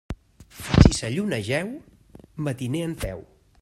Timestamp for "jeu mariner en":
1.49-2.93